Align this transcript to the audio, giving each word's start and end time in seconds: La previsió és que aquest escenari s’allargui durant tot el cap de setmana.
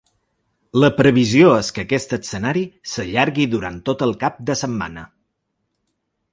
La 0.83 0.87
previsió 1.01 1.51
és 1.57 1.69
que 1.75 1.83
aquest 1.83 2.15
escenari 2.17 2.65
s’allargui 2.93 3.47
durant 3.55 3.79
tot 3.91 4.05
el 4.09 4.17
cap 4.27 4.43
de 4.51 4.59
setmana. 4.67 5.09